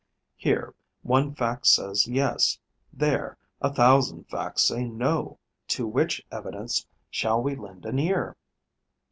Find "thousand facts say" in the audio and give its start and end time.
3.71-4.85